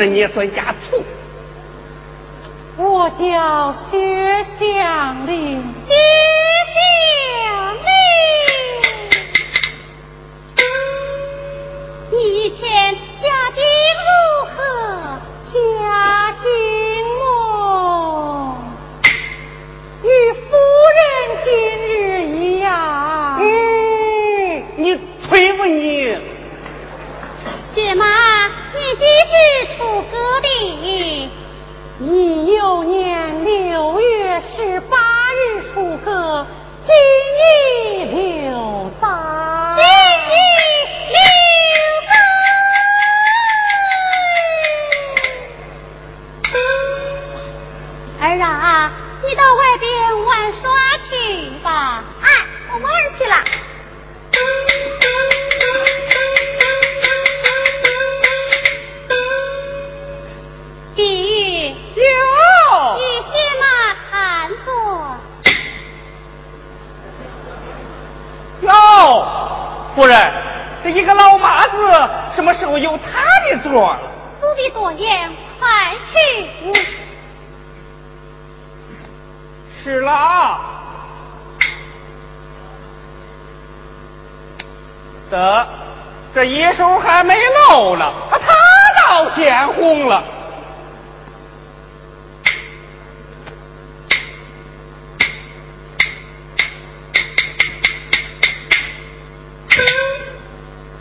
[0.00, 0.74] 那你也算家。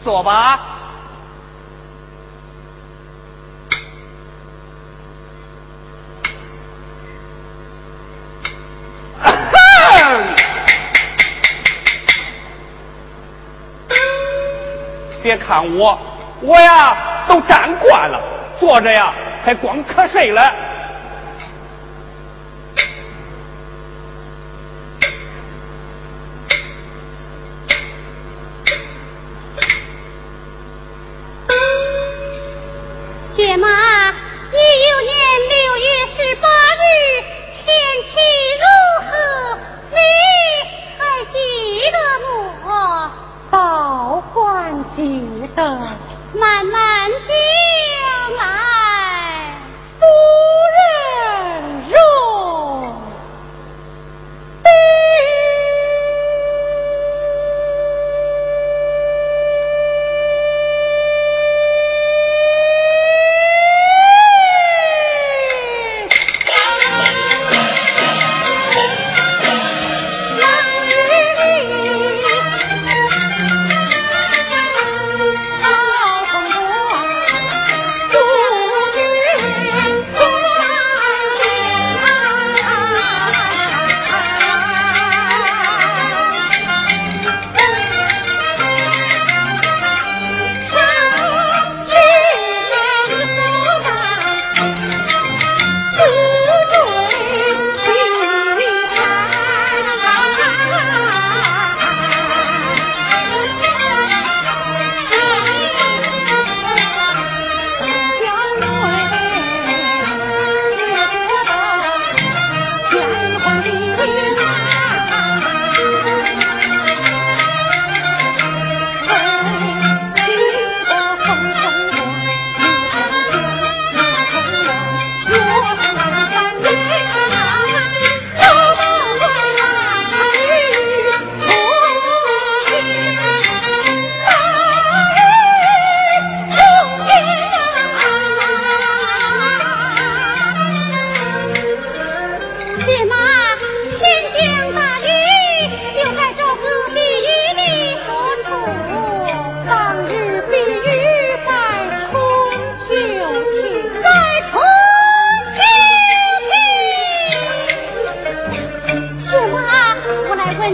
[0.09, 0.59] 坐吧。
[15.21, 15.99] 别看我
[16.41, 16.97] 我呀
[17.27, 18.19] 都站惯了
[18.59, 19.13] 坐着呀
[19.45, 20.51] 还光瞌睡了？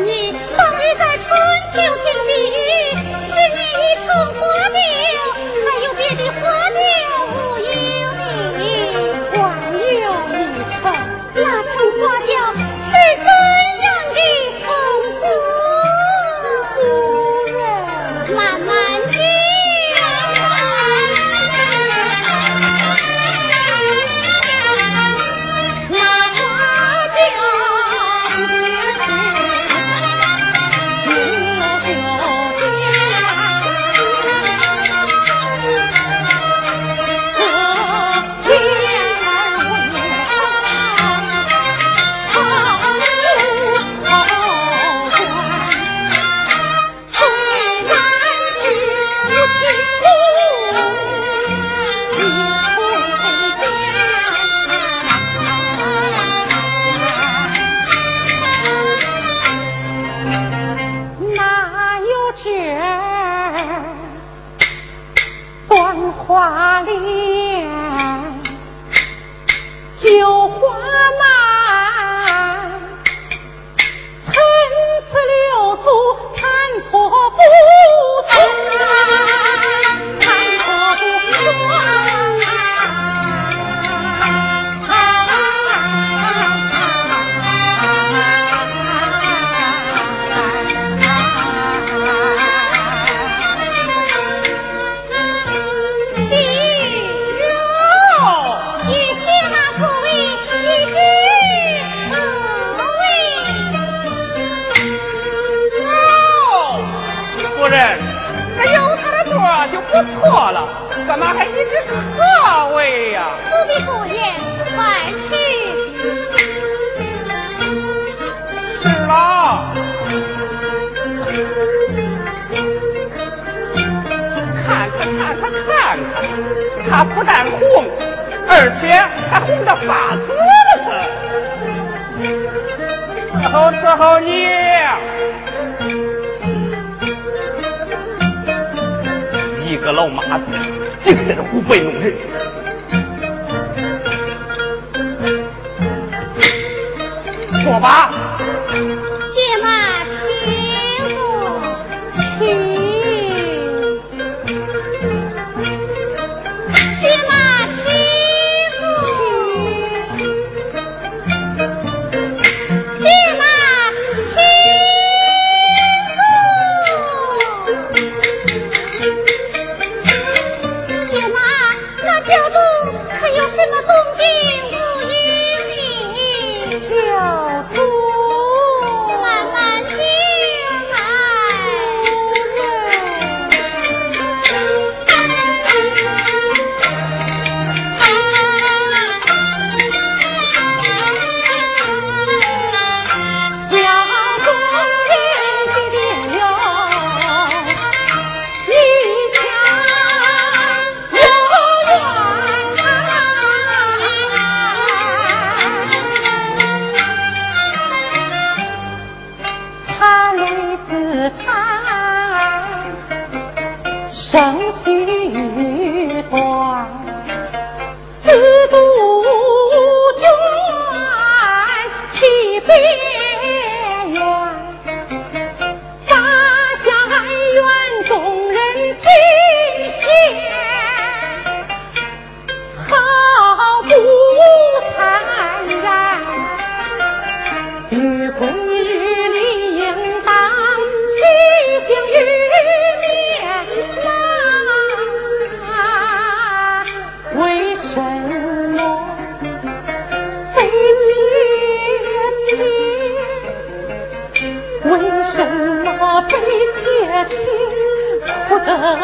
[0.03, 1.29] 你等于在春
[1.73, 2.04] 秋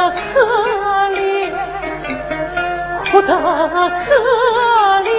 [0.10, 1.51] 可怜
[3.12, 4.10] 哭得可
[5.03, 5.12] 怜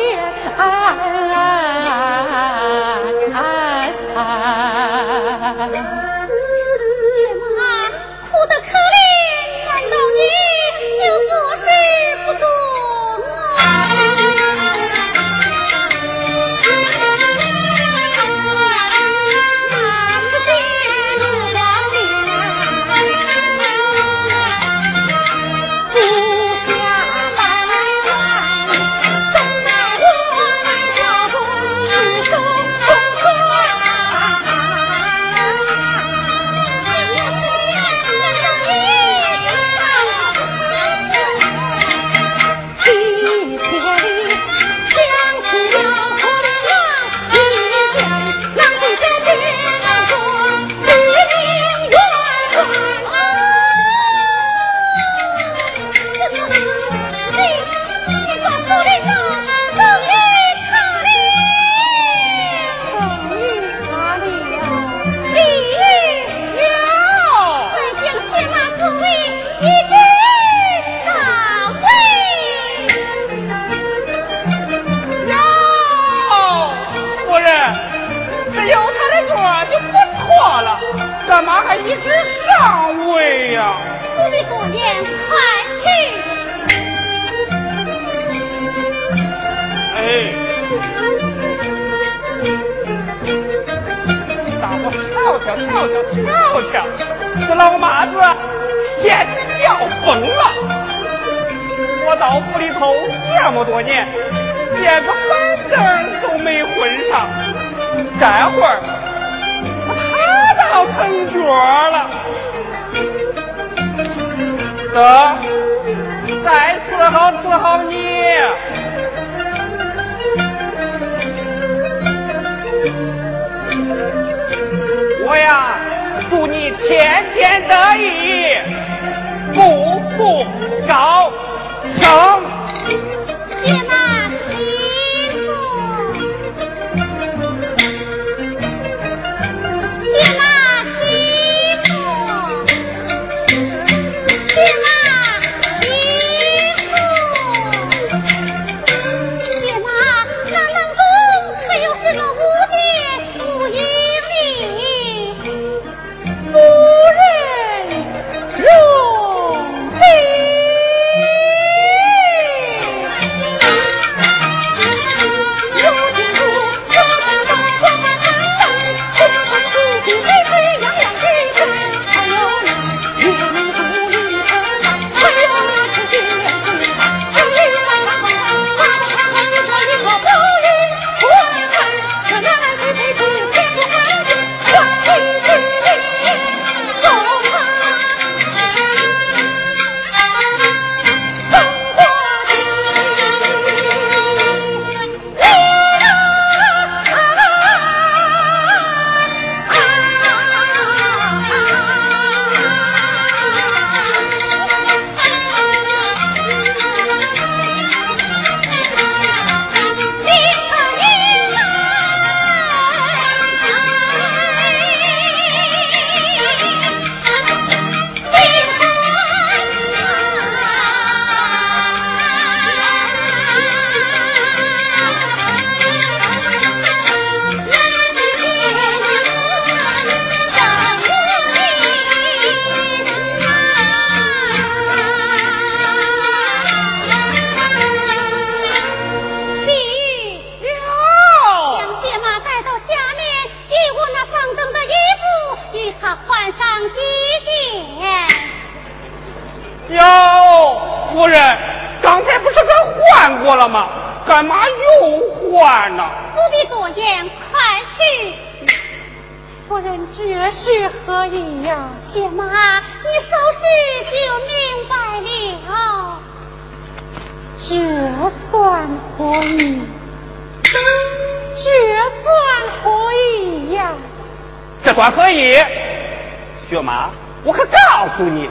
[277.44, 278.48] 我可告诉你，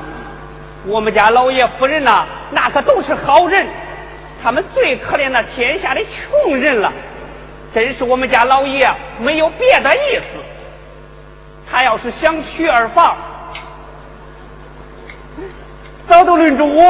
[0.86, 3.66] 我们家老爷夫人呐，那可都是好人，
[4.42, 6.92] 他们最可怜那天下的穷人了。
[7.74, 10.40] 真是我们家老爷没有别的意思，
[11.72, 13.16] 他要是想娶二房，
[16.08, 16.84] 早都轮着我，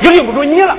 [0.00, 0.76] 也轮不着你了。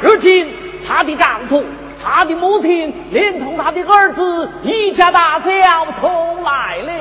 [0.00, 0.54] 如今，
[0.86, 1.64] 他的丈夫、
[2.02, 5.50] 他的母亲，连同他的儿子，一家大小
[6.00, 6.08] 都
[6.42, 6.92] 来了。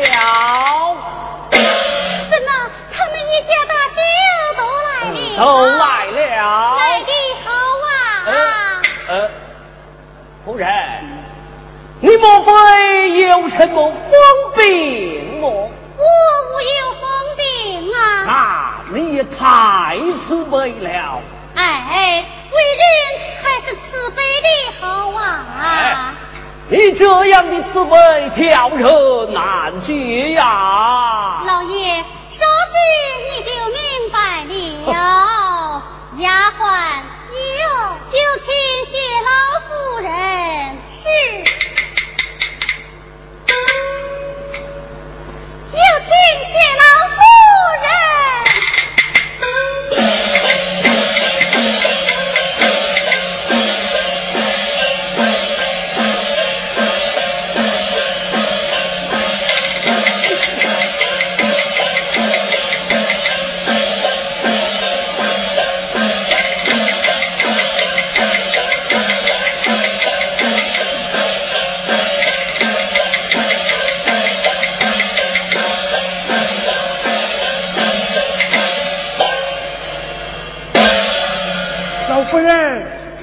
[1.52, 2.50] 怎么，
[2.92, 4.00] 他们一家大小
[4.58, 5.38] 都来了？
[5.38, 5.46] 都
[5.78, 6.76] 来了。
[6.78, 7.12] 来的
[7.46, 7.46] 好
[7.86, 7.92] 啊！
[9.10, 9.12] 呃，
[10.44, 10.68] 夫人，
[12.02, 12.52] 你莫非
[13.22, 14.12] 有什么疯
[14.58, 15.48] 病么？
[15.50, 16.04] 我
[16.50, 17.04] 无有疯
[17.38, 17.98] 病啊。
[18.26, 18.30] 那
[18.94, 21.22] 你也太慈悲了。
[21.58, 22.26] 哎。
[22.50, 22.82] 为人
[23.43, 24.48] 还是慈悲的
[24.80, 26.15] 好啊！
[26.70, 27.91] 你这样的慈悲
[28.36, 31.43] 叫人难解呀！
[31.46, 32.39] 老爷，说
[32.72, 32.78] 句
[33.30, 33.78] 你就明
[34.12, 34.17] 白
[34.86, 34.89] 了。
[36.17, 36.60] 丫鬟
[37.60, 37.63] 有，
[38.12, 38.15] 就
[38.46, 38.48] 请
[38.91, 38.96] 谢
[39.28, 39.30] 老
[39.67, 40.10] 夫人。
[41.04, 41.06] 是，
[45.74, 46.12] 有请
[46.48, 47.17] 谢老夫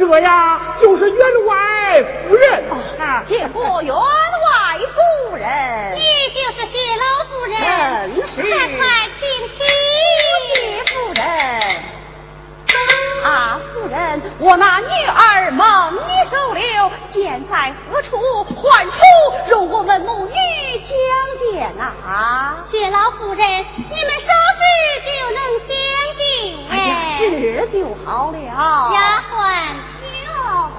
[0.07, 2.65] 这呀就是员外夫人
[3.01, 3.25] 啊。
[3.27, 3.99] 谢过员外
[4.95, 5.99] 夫人，你
[6.33, 7.55] 就是谢老夫人，
[8.15, 8.43] 正是。
[8.43, 8.79] 快快
[9.19, 9.59] 请起，
[10.55, 11.23] 谢夫人。
[13.25, 16.63] 啊，夫人，我那女儿梦你收留，
[17.13, 18.99] 现在何处唤出，
[19.49, 20.35] 容我们母女
[20.87, 20.95] 相
[21.53, 22.65] 见啊？
[22.71, 24.63] 谢老夫人，你们稍事
[25.07, 25.75] 就能相
[26.19, 26.23] 见。
[26.71, 28.39] 哎呀，是就好了。
[28.39, 29.35] 丫鬟，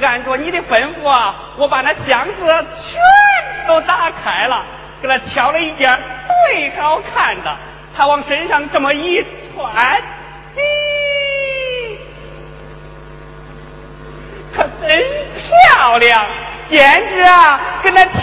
[0.00, 3.00] 按着你的吩咐啊，我把那箱子全
[3.66, 4.64] 都打开了，
[5.00, 5.98] 给他挑了一件
[6.50, 7.56] 最好看的，
[7.96, 10.02] 他往身上这么一穿。
[14.54, 15.04] 可真
[15.34, 16.26] 漂亮，
[16.68, 18.14] 简直啊，跟那天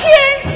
[0.44, 0.54] 仙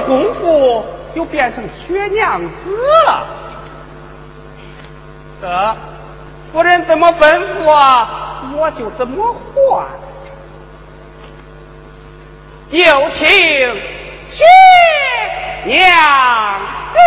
[0.00, 0.84] 功夫
[1.14, 2.48] 又变成雪娘子
[3.06, 3.26] 了？
[5.40, 5.76] 得。
[6.50, 9.86] 夫人怎么吩咐啊，我就怎么换。
[12.70, 13.28] 有请
[14.30, 14.44] 薛
[15.66, 15.80] 娘
[16.94, 16.98] 子。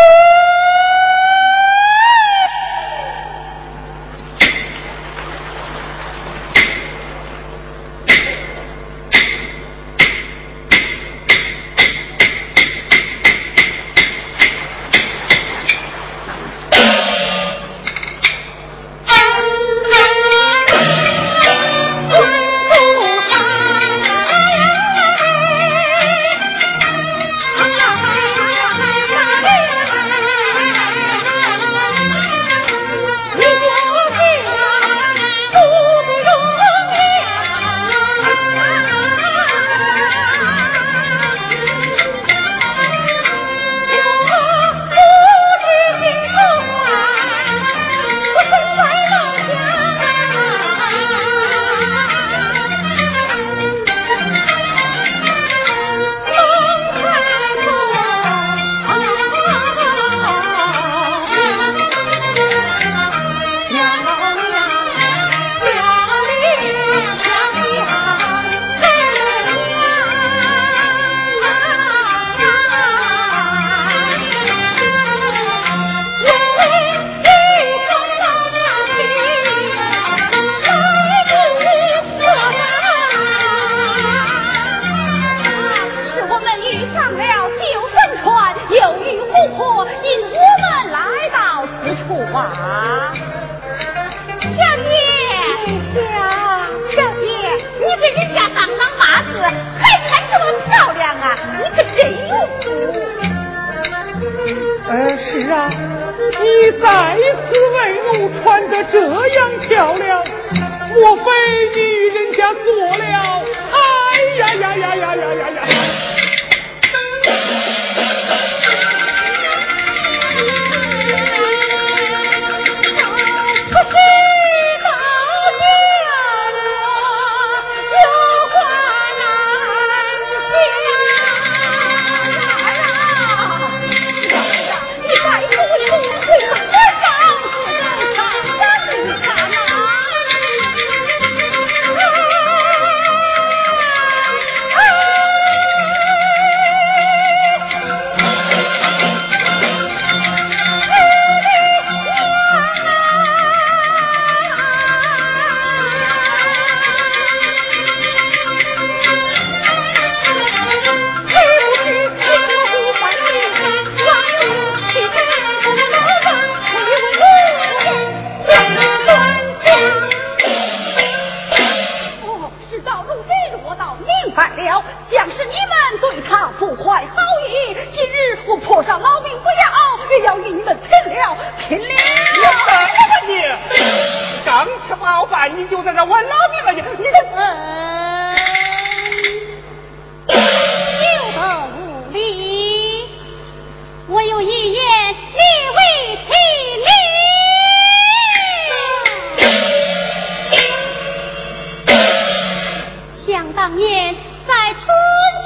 [203.28, 204.16] 想当年，
[204.48, 204.86] 在春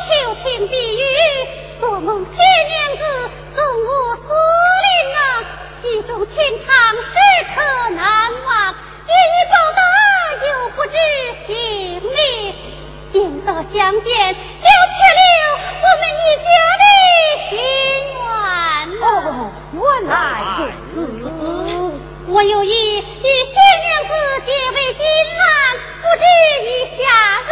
[0.08, 1.04] 秋亭比喻，
[1.80, 2.36] 做梦见
[2.70, 3.04] 娘子
[3.54, 4.28] 送我锁
[4.86, 5.20] 麟囊，
[5.82, 6.36] 记中情
[6.66, 7.10] 长，时
[7.54, 7.56] 刻
[7.90, 8.74] 难忘。
[9.06, 9.82] 一一报答，
[10.48, 10.96] 又不知
[11.48, 11.54] 姓
[12.02, 12.16] 名，
[13.12, 13.14] 今
[13.46, 15.22] 得相见，就却了
[15.82, 16.48] 我们一家
[16.80, 16.84] 的
[17.50, 17.54] 心
[18.16, 18.24] 愿。
[19.04, 19.08] 哦，
[19.74, 20.14] 原来
[20.96, 21.65] 如此。
[22.28, 24.12] 我有意与薛娘子
[24.48, 25.06] 结为金
[25.38, 26.24] 兰，不知
[26.66, 27.04] 以下
[27.46, 27.52] 如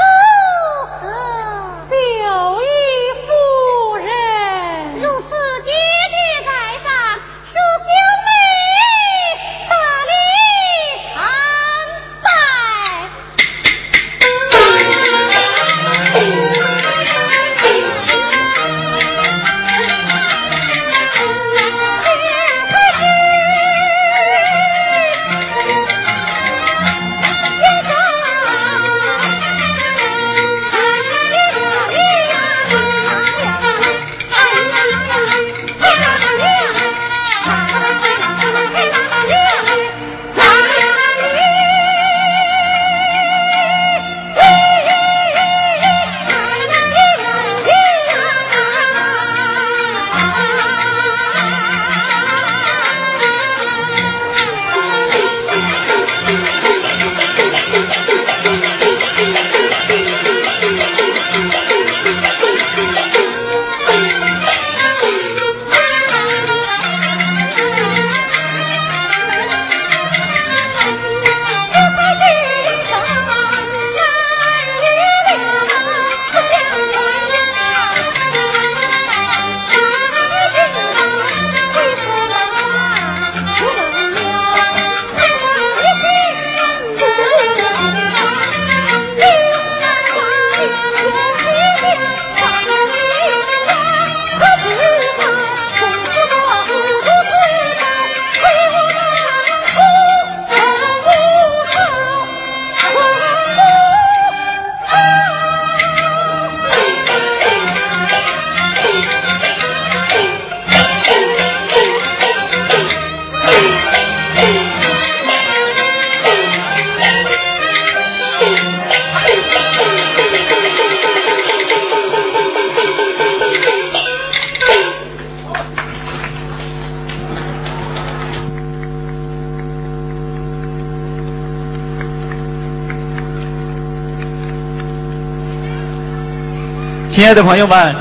[137.14, 137.96] 亲爱的朋友们，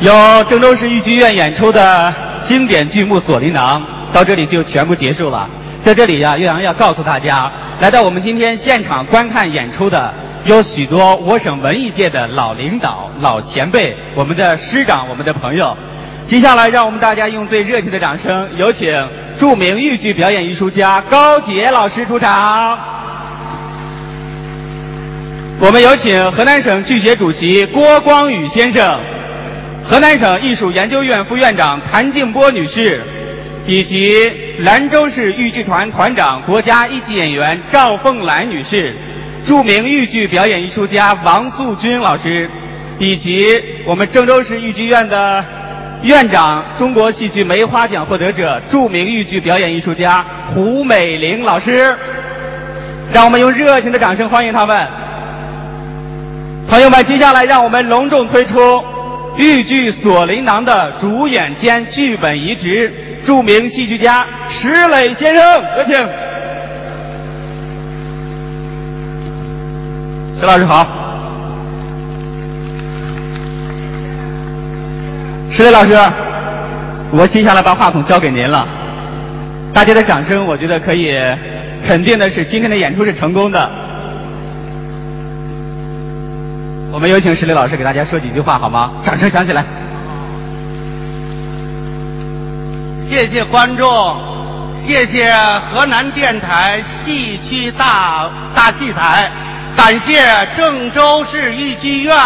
[0.00, 0.12] 由
[0.50, 3.80] 郑州市豫剧院演出的经典剧目《锁麟囊》
[4.12, 5.48] 到这里就全部结束了。
[5.84, 10.12] 在这里呀、岳阳要告诉大家，来到我们今天现场观看演出的
[10.44, 15.76] 有许多我省文艺界的老领导、老前辈，我们的师长、我们的朋友。
[16.26, 18.92] 接下来，让我们大家用最热情的掌声，有请
[19.38, 22.97] 著名豫剧表演艺术家高杰老师出场。
[25.60, 29.00] 我们有请河南省剧协主席郭光宇先生，
[29.82, 33.02] 河南省艺术研究院副院长谭静波女士，
[33.66, 38.94] 以及兰州市豫剧团团长、国家一级演员赵凤兰女士，
[39.44, 42.48] 著名豫剧表演艺术家王素君老师，
[43.00, 45.44] 以及我们郑州市豫剧院的
[46.02, 51.96] 院长、中国戏剧梅花奖获得者、著名豫剧表演艺术家胡美玲老师。
[53.12, 54.86] 让我们用热情的掌声欢迎他们。
[56.68, 58.54] 朋友们，接下来让我们隆重推出
[59.38, 62.92] 豫剧《锁麟囊》的主演兼剧本移植，
[63.24, 65.42] 著名戏剧家石磊先生，
[65.78, 65.94] 有请。
[70.38, 70.86] 石老师好。
[75.50, 75.96] 石磊老师，
[77.12, 78.68] 我接下来把话筒交给您了。
[79.72, 81.16] 大家的掌声，我觉得可以
[81.86, 83.87] 肯定的是，今天的演出是成功的。
[86.90, 88.90] 我们有请石磊老师给大家说几句话好吗？
[89.04, 89.62] 掌声响起来。
[93.10, 94.16] 谢谢观众，
[94.86, 95.30] 谢谢
[95.70, 99.30] 河南电台戏曲大大戏台，
[99.76, 100.24] 感谢
[100.56, 102.16] 郑州市豫剧院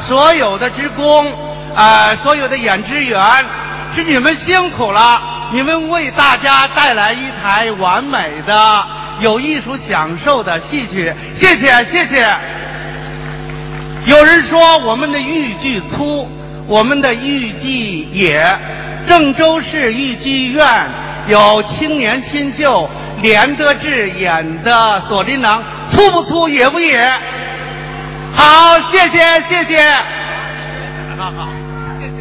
[0.00, 1.30] 所有的职工，
[1.76, 3.20] 呃，所有的演职员，
[3.94, 5.20] 是你们辛苦了，
[5.52, 8.84] 你们为大家带来一台完美的
[9.20, 11.12] 有艺术享受的戏曲。
[11.38, 12.26] 谢谢，谢谢。
[14.08, 16.26] 有人说我们的豫剧粗，
[16.66, 18.42] 我们的豫剧野。
[19.06, 20.66] 郑州市豫剧院
[21.28, 22.88] 有青年新秀
[23.20, 24.72] 连德志演的
[25.08, 26.98] 《锁麟囊》，粗不粗，野不野？
[28.32, 29.18] 好，谢谢，
[29.50, 29.78] 谢谢。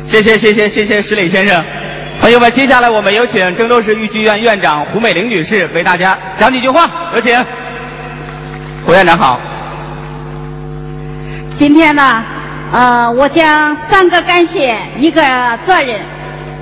[0.10, 1.64] 谢谢，谢谢，谢谢石磊先生。
[2.20, 7.46] 朋友们，接下来我们有请郑州市豫剧院院长胡美玲女士为大家讲几句话，有请。
[8.86, 9.40] 胡院长好。
[11.58, 12.24] 今天呢，
[12.72, 15.24] 呃，我讲三个感谢，一个
[15.66, 16.00] 责任。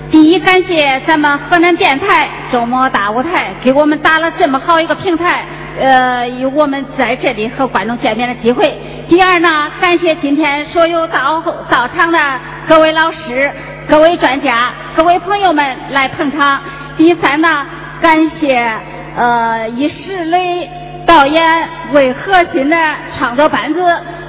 [0.09, 5.43] 第一，感谢咱们河南电台周末大舞台给我们打了这么好一个平台，
[5.81, 8.73] 呃，有我们在这里和观众见面的机会。
[9.09, 12.17] 第二呢，感谢今天所有到到场的
[12.65, 13.51] 各位老师。
[13.87, 16.59] 各位专家、各位朋友们来捧场。
[16.97, 17.65] 第三呢，
[18.01, 18.71] 感谢
[19.15, 20.67] 呃以石磊
[21.05, 22.77] 导演为核心的
[23.13, 23.79] 创作班子，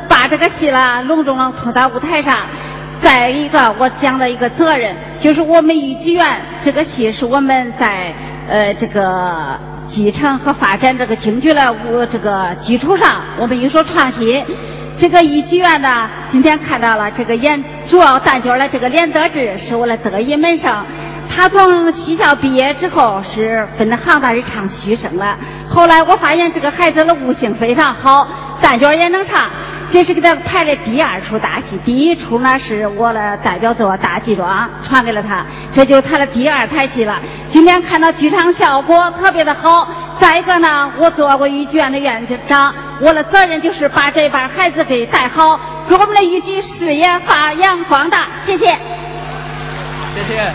[0.09, 2.39] 把这个戏啦隆重的推到舞台上。
[3.03, 8.15] 再一个，我讲的一个责任，就是我们豫剧院这个戏是我们在
[8.49, 11.77] 呃这个继承和发展这个京剧的
[12.11, 14.43] 这个基础上，我们有所创新。
[14.99, 20.73] 这个豫剧院呢，今天看到了这个演主要旦角的这个连德志是我的得意门生。
[21.29, 25.37] 他从戏校毕业之后是分的行当是唱戏生了。
[25.69, 28.27] 后来我发现这个孩子的悟性非常好，
[28.63, 29.51] 旦角也能唱。
[29.97, 35.43] 这是给他排的第二出大戏，第一出呢是我的代表作《大祭庄》，传给了他，
[35.73, 37.19] 这就是他的第二台戏了。
[37.51, 39.89] 今天看到剧场效果特别的好。
[40.21, 48.27] 再一个呢，我做过豫剧院的院长，我的责任就是把这帮孩子给带好，给我们的豫剧事业发扬光大。
[48.45, 48.67] 谢谢。
[48.67, 48.77] 谢
[50.29, 50.53] 谢，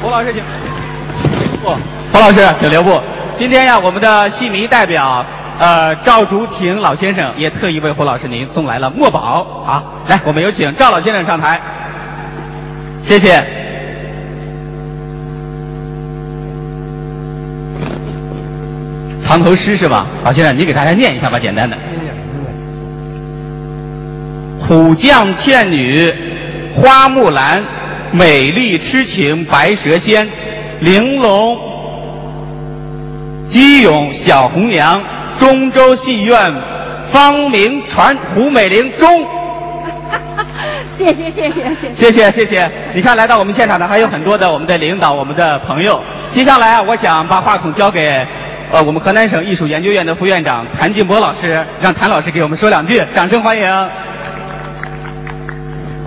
[0.00, 0.42] 胡老师请。
[1.62, 1.68] 不，
[2.14, 2.98] 胡老师请留步。
[3.36, 5.22] 今天呀，我们的戏迷代表。
[5.60, 11.60] 呃，赵竹亭老先生也特意为胡老师您送来了墨宝好，来，我们有请赵老先生上台，
[13.04, 13.44] 谢谢。
[19.22, 20.06] 藏头诗是吧？
[20.24, 21.76] 老先生，你给大家念一下吧，简单的。
[24.66, 26.10] 虎将倩女
[26.74, 27.62] 花木兰，
[28.12, 30.26] 美丽痴情白蛇仙，
[30.80, 31.58] 玲珑
[33.50, 35.02] 鸡勇小红娘。
[35.40, 36.54] 中州戏院
[37.10, 39.26] 方明传胡美玲中，
[40.98, 42.70] 谢谢谢谢谢谢谢谢谢。
[42.94, 46.00] 你看来到我们现场的还有很多的我们的领导我们的朋友。
[46.32, 48.24] 接下来啊，我想把话筒交给
[48.70, 53.64] 呃我们河南省艺术研究院的副院长谭进波老师，让谭老师给我们说两句，掌声欢迎。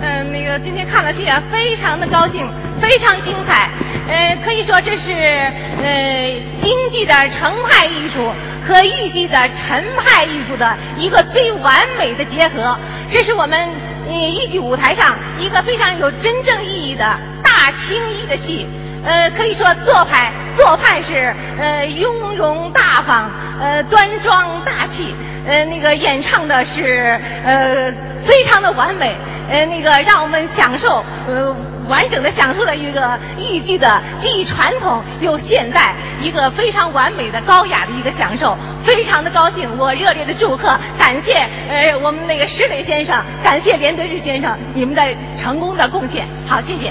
[0.00, 2.46] 嗯，那个今天看了戏啊，非常的高兴，
[2.86, 3.70] 非常精彩。
[4.06, 6.32] 呃，可以说这是呃
[6.62, 8.30] 京剧的程派艺术。
[8.66, 12.78] 和豫剧的陈派艺术的一个最完美的结合，
[13.12, 13.68] 这是我们
[14.08, 17.04] 豫剧舞台上一个非常有真正意义的
[17.42, 18.66] 大青衣的戏。
[19.04, 23.30] 呃，可以说做派做派是呃雍容大方，
[23.60, 25.14] 呃端庄大气，
[25.46, 27.92] 呃那个演唱的是呃
[28.26, 29.14] 非常的完美，
[29.50, 31.54] 呃那个让我们享受呃。
[31.88, 39.68] 完整的讲述了一个豫剧的既传统又现代，一个非常完美的高雅的一个享受，非常的高兴。
[39.78, 41.34] 我热烈的祝贺，感谢
[41.68, 45.02] 呃我们那个石磊先生，感谢连德日先生，你们的
[45.36, 46.26] 成功的贡献。
[46.46, 46.90] 好，谢谢。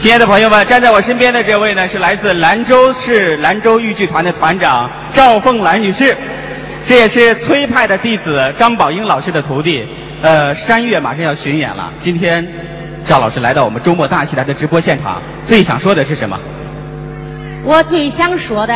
[0.00, 6.16] 亲爱的朋友们，站在我身边的这位呢，是来自兰州市兰州豫剧团的团长赵凤兰女士，
[6.86, 9.86] 这也是崔派的弟子张宝英老师的徒弟。
[10.22, 12.46] 呃，山月马上要巡演了，今天。
[13.06, 16.38] 赵老师来到我们周末大戏台的直播现场，最想说的是什么？
[17.64, 18.74] 我最想说的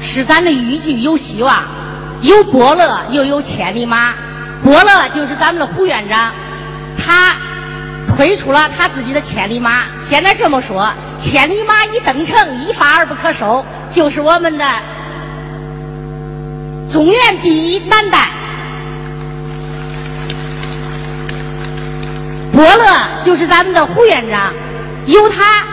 [0.00, 1.64] 是，咱的豫剧有希望，
[2.20, 4.14] 有伯乐又有千里马。
[4.62, 6.32] 伯乐就是咱们的胡院长，
[6.98, 7.36] 他
[8.14, 9.82] 推出了他自己的千里马。
[10.08, 14.64] 现在这么说，千里马一登城，一发而不可收，就是我们的
[16.92, 18.43] 中原第一男旦。
[22.54, 24.52] 伯乐就是咱们的胡院长，
[25.06, 25.64] 有他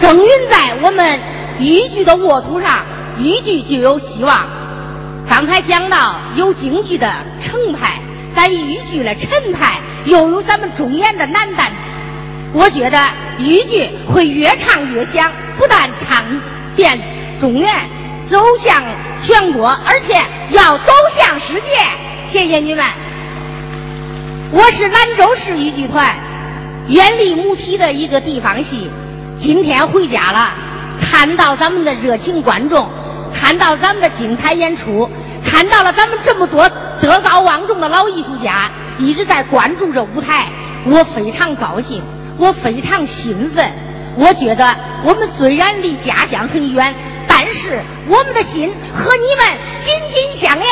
[0.00, 1.18] 耕耘在我们
[1.58, 2.84] 豫剧的沃土上，
[3.18, 4.46] 豫剧就有希望。
[5.28, 7.12] 刚才讲到有京剧的
[7.42, 8.00] 程派，
[8.36, 11.70] 咱豫剧的陈派，又有咱们中原的南旦，
[12.52, 13.00] 我觉得
[13.38, 16.24] 豫剧会越唱越响，不但唱
[16.76, 16.96] 遍
[17.40, 17.68] 中原，
[18.30, 18.84] 走向
[19.24, 20.14] 全国，而且
[20.50, 21.76] 要走向世界。
[22.30, 22.84] 谢谢你们。
[24.52, 26.14] 我是兰州市豫剧团
[26.86, 28.90] 原立母体的一个地方戏，
[29.40, 30.50] 今天回家了，
[31.00, 32.86] 看到咱们的热情观众，
[33.34, 35.08] 看到咱们的精彩演出，
[35.42, 36.68] 看到了咱们这么多
[37.00, 40.48] 德高望重的老艺术家一直在关注这舞台，
[40.84, 42.02] 我非常高兴，
[42.36, 43.72] 我非常兴奋。
[44.16, 46.94] 我觉得我们虽然离家乡很远，
[47.26, 49.46] 但是我们的心和你们
[49.82, 50.68] 紧紧相连。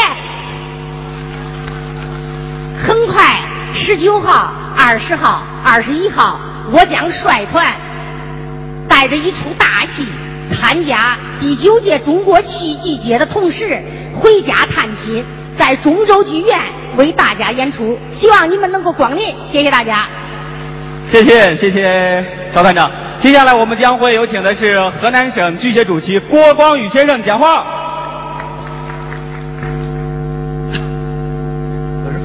[2.83, 3.30] 很快，
[3.81, 6.39] 十九号、二十号、二十一号，
[6.71, 7.67] 我将率团
[8.87, 10.07] 带着一出大戏，
[10.53, 13.83] 参加第九届中国戏剧节的同时
[14.15, 15.25] 回家探亲，
[15.57, 16.61] 在中州剧院
[16.99, 17.99] 为大家演出。
[18.13, 20.07] 希望你们能够光临，谢谢大家。
[21.09, 22.23] 谢谢谢谢
[22.55, 22.91] 赵团长。
[23.21, 27.65] 接下来我们将会有请的是河南省剧协主席郭光宇先生讲话。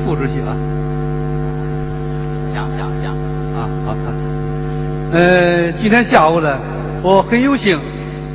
[0.06, 0.54] 副主席啊，
[2.54, 3.12] 像像像
[3.56, 3.98] 啊，好好。
[5.12, 6.58] 呃，今天下午呢，
[7.02, 7.80] 我很有幸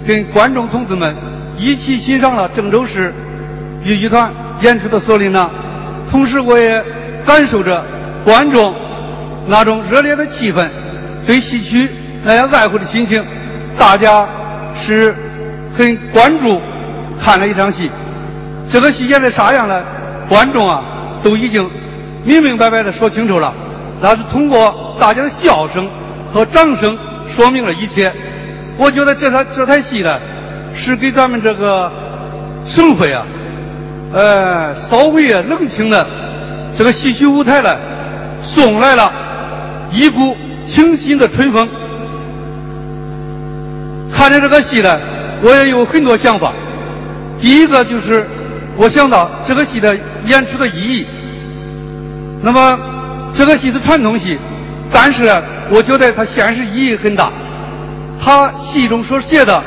[0.06, 1.14] 跟观众同志们
[1.58, 3.12] 一起欣赏了郑州市
[3.82, 5.50] 豫剧团演出的《锁麟囊》，
[6.10, 6.82] 同时我也
[7.26, 7.84] 感受着
[8.24, 8.74] 观众
[9.46, 10.68] 那种热烈的气氛，
[11.26, 11.90] 对戏曲
[12.24, 13.22] 那样爱护的心情。
[13.78, 14.26] 大家
[14.74, 15.14] 是
[15.76, 16.60] 很关注
[17.20, 17.90] 看了一场戏，
[18.70, 19.82] 这个戏演的啥样呢？
[20.28, 20.82] 观众啊。
[21.22, 21.68] 都已经
[22.24, 23.52] 明明白白的说清楚了，
[24.00, 25.86] 那是通过大家的笑声
[26.32, 26.96] 和掌声
[27.34, 28.12] 说明了一切。
[28.76, 30.18] 我觉得这台这台戏呢，
[30.74, 31.90] 是给咱们这个
[32.66, 33.26] 省会啊，
[34.12, 36.06] 呃，稍微啊冷清的
[36.78, 37.76] 这个戏曲舞台呢，
[38.42, 39.12] 送来了
[39.92, 40.36] 一股
[40.68, 41.68] 清新的春风。
[44.12, 44.98] 看着这个戏呢，
[45.42, 46.52] 我也有很多想法。
[47.40, 48.26] 第一个就是。
[48.76, 51.04] 我想到这个戏的演出的意义。
[52.42, 52.78] 那么，
[53.34, 54.38] 这个戏是传统戏，
[54.90, 57.30] 但是呢我觉得它现实意义很大。
[58.22, 59.62] 它戏中所写的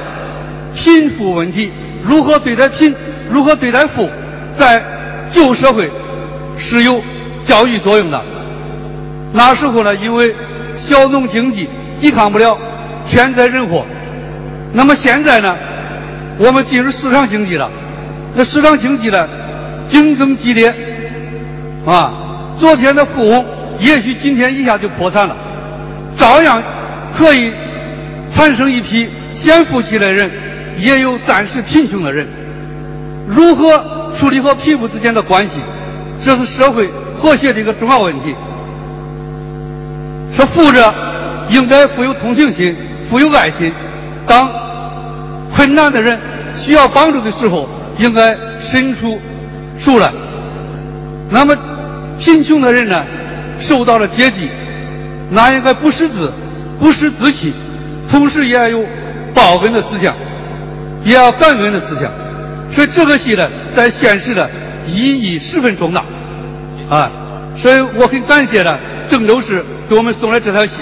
[0.75, 1.71] 贫富问题，
[2.03, 2.93] 如何对待贫，
[3.31, 4.09] 如何对待富，
[4.57, 4.83] 在
[5.31, 5.89] 旧社会
[6.57, 7.01] 是有
[7.45, 8.21] 教育作用的。
[9.33, 10.35] 那时候呢，因为
[10.77, 11.67] 小农经济
[11.99, 12.55] 抵抗不了
[13.07, 13.83] 天灾人祸，
[14.73, 15.55] 那么现在呢，
[16.37, 17.69] 我们进入市场经济了。
[18.35, 19.27] 那市场经济呢，
[19.89, 20.73] 竞争激烈，
[21.87, 22.13] 啊，
[22.59, 23.43] 昨天的富翁
[23.79, 25.35] 也许今天一下就破产了，
[26.17, 26.61] 照样
[27.15, 27.51] 可以
[28.31, 30.29] 产生一批先富起来的人，
[30.77, 32.27] 也有暂时贫穷的人。
[33.27, 35.61] 如何处理和贫富之间的关系，
[36.23, 36.89] 这是社会
[37.21, 38.35] 和谐的一个重要问题。
[40.35, 40.93] 说富者
[41.49, 42.75] 应该富有同情心，
[43.09, 43.71] 富有爱心，
[44.27, 44.49] 当
[45.55, 46.19] 困难的人
[46.55, 47.67] 需要帮助的时候。
[47.99, 49.19] 应该伸出
[49.77, 50.11] 手来。
[51.29, 51.55] 那么
[52.17, 53.05] 贫穷的人呢，
[53.59, 54.49] 受到了接济，
[55.33, 56.31] 那应该不识字，
[56.79, 57.53] 不识自弃，
[58.09, 58.85] 同时也要有
[59.33, 60.15] 报恩的思想，
[61.03, 62.11] 也要感恩的思想。
[62.71, 64.49] 所以这个戏呢，在现实的
[64.87, 66.03] 意义十分重大
[66.89, 67.11] 啊。
[67.57, 68.77] 所以我很感谢呢，
[69.09, 70.75] 郑州市给我们送来这台戏。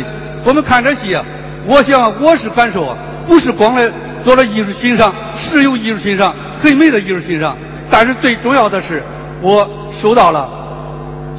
[0.45, 1.23] 我们看这戏啊，
[1.65, 2.97] 我想我是感受啊，
[3.27, 3.89] 不是光来
[4.23, 6.35] 做了艺术欣赏，是有艺术欣赏。
[6.61, 7.57] 很美的艺术欣赏，
[7.89, 9.01] 但是最重要的是，
[9.41, 9.67] 我
[10.01, 10.49] 受到了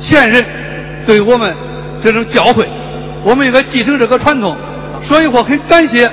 [0.00, 0.44] 前人
[1.06, 1.54] 对我们
[2.02, 2.66] 这种教诲，
[3.24, 4.56] 我们应该继承这个传统。
[5.04, 6.10] 所以我很感谢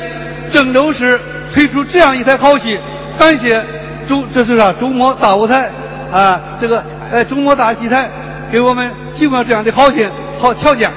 [0.52, 1.20] 郑州市
[1.54, 2.80] 推出这样一台好戏，
[3.20, 3.64] 感谢
[4.08, 4.74] 周这是啥？
[4.74, 5.70] 周末大舞台
[6.12, 8.10] 啊，这个呃周末大戏台
[8.52, 10.08] 给我们提供了这样的好戏
[10.40, 10.92] 好条件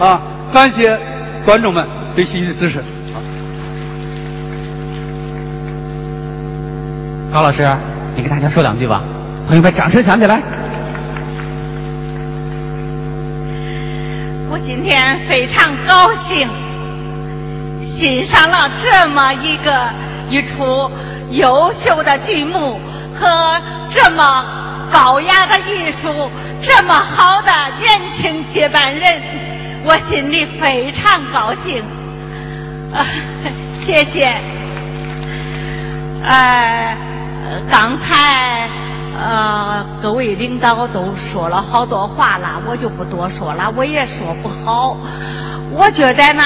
[0.00, 0.20] 啊，
[0.52, 0.98] 感谢
[1.44, 1.86] 观众们
[2.16, 2.82] 对戏剧的支持。
[7.32, 7.68] 高老师，
[8.16, 9.02] 你给大家说两句吧，
[9.46, 10.42] 朋友们，掌声响起来！
[14.56, 16.48] 我今天非常高兴，
[17.98, 19.90] 欣赏了这么一个
[20.30, 20.90] 一出
[21.32, 22.80] 优秀的剧目
[23.20, 24.46] 和这么
[24.90, 26.30] 高雅的艺术，
[26.62, 29.20] 这么好的年轻接班人，
[29.84, 31.84] 我心里非常高兴。
[33.84, 34.24] 谢谢。
[36.24, 36.96] 呃。
[37.70, 38.68] 刚才
[39.18, 44.96] 呃，各位领导都说了好多话了，我就不多说了，我也说不好。
[45.72, 46.42] 我觉得呢，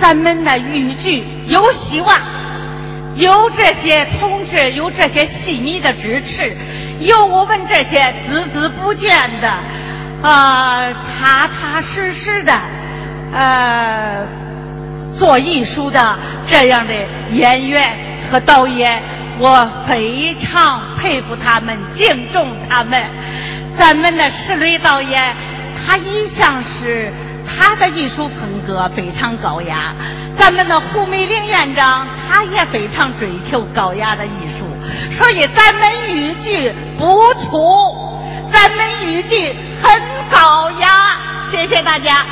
[0.00, 2.18] 咱们的豫剧有希望，
[3.14, 6.56] 有这些同志，有这些戏迷的支持，
[7.00, 9.48] 有我们这些孜孜不倦的、
[10.22, 12.52] 啊踏踏实实的
[13.32, 14.26] 呃
[15.16, 16.94] 做艺术的这样的
[17.32, 17.96] 演员
[18.30, 19.00] 和导演。
[19.38, 23.02] 我非常佩服他们，敬重他们。
[23.76, 25.36] 咱们的石磊导演，
[25.86, 27.12] 他一向是
[27.46, 29.92] 他的艺术风格非常高雅。
[30.38, 34.64] 咱们的胡美玲院长，他也非常追求高雅的艺术，
[35.16, 38.20] 所以咱们豫剧不错，
[38.52, 41.16] 咱们豫剧很高雅。
[41.50, 42.24] 谢谢大家。